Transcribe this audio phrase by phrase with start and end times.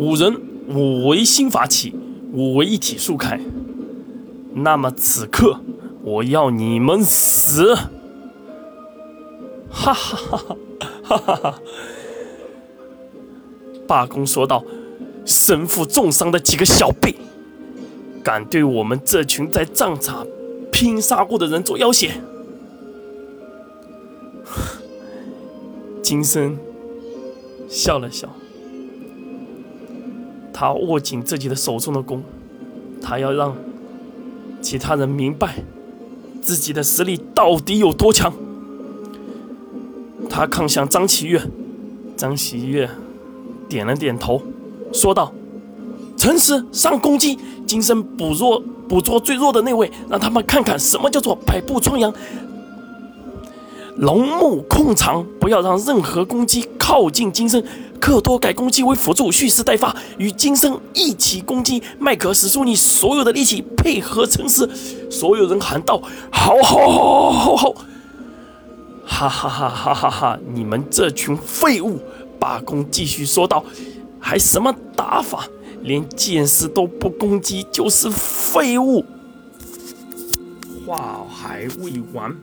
[0.00, 1.94] 五人五为心法起，
[2.32, 3.38] 五为一体速开。
[4.54, 5.60] 那么此刻，
[6.02, 7.74] 我要你们死！
[9.68, 10.56] 哈哈哈哈
[11.04, 11.60] 哈哈哈！
[13.86, 14.64] 罢工说道
[15.26, 17.14] ：“身负重伤的几个小辈，
[18.24, 20.26] 敢对我们这群在战场
[20.72, 22.10] 拼杀过的人做要挟？”
[26.02, 26.56] 金生
[27.68, 28.28] 笑了笑，
[30.60, 32.22] 他握紧自己的手中的弓，
[33.00, 33.56] 他要让
[34.60, 35.64] 其他人明白
[36.42, 38.30] 自己的实力到底有多强。
[40.28, 41.40] 他看向张启月，
[42.14, 42.90] 张启月
[43.70, 44.42] 点了点头，
[44.92, 45.32] 说道
[46.18, 52.12] ：“诚实上攻击，今生捕捉捕捉最弱的那位，让他们看看什么叫做百步穿杨。”
[54.00, 57.62] 龙目控场，不要让任何攻击靠近金身。
[58.00, 61.82] 克多改攻击为辅助，蓄势待发，与金身一起攻击。
[61.98, 64.66] 麦克使出你所有的力气，配合沉思。
[65.10, 66.00] 所有人喊道
[66.32, 67.74] ：“好好好好好！”
[69.04, 70.38] 哈哈哈哈哈哈！
[70.54, 72.00] 你们这群废物！
[72.38, 73.62] 罢工继续说道
[74.18, 75.46] ：“还什么打法？
[75.82, 79.04] 连剑士都不攻击，就是废物。”
[80.86, 82.34] 话还未完。